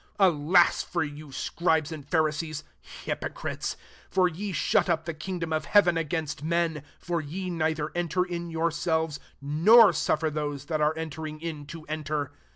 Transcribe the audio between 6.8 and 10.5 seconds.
for ye neither enter in youraetuea, nor suflfer